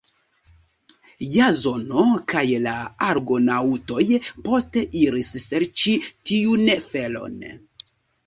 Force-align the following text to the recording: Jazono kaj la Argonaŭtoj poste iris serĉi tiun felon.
Jazono 1.33 2.05
kaj 2.33 2.41
la 2.63 2.71
Argonaŭtoj 3.09 4.07
poste 4.47 4.83
iris 5.01 5.29
serĉi 5.43 5.93
tiun 6.31 6.67
felon. 6.89 7.37